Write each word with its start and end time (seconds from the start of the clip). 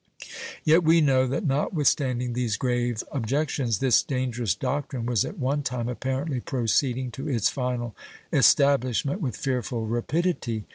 Yet 0.63 0.83
we 0.83 0.99
know 0.99 1.27
that 1.27 1.45
not 1.45 1.75
withstanding 1.75 2.33
these 2.33 2.57
grave 2.57 3.03
objections 3.11 3.77
this 3.77 4.01
dangerous 4.01 4.55
doctrine 4.55 5.05
was 5.05 5.23
at 5.25 5.37
one 5.37 5.61
time 5.61 5.87
apparently 5.87 6.39
proceeding 6.39 7.11
to 7.11 7.29
its 7.29 7.49
final 7.49 7.95
establishment 8.33 9.21
with 9.21 9.37
fearful 9.37 9.85
rapidity. 9.85 10.63